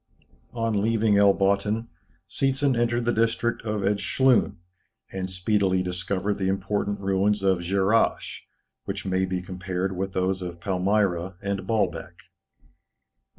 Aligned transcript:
On 0.55 0.81
leaving 0.81 1.15
El 1.19 1.31
Botthin, 1.35 1.87
Seetzen 2.27 2.75
entered 2.75 3.05
the 3.05 3.13
district 3.13 3.61
of 3.61 3.81
Edschlun, 3.83 4.55
and 5.11 5.29
speedily 5.29 5.83
discovered 5.83 6.39
the 6.39 6.47
important 6.47 6.99
ruins 6.99 7.43
of 7.43 7.59
Dscherrasch, 7.59 8.39
which 8.85 9.05
may 9.05 9.25
be 9.25 9.43
compared 9.43 9.95
with 9.95 10.13
those 10.13 10.41
of 10.41 10.59
Palmyra 10.59 11.35
and 11.39 11.67
Baalbek. 11.67 12.15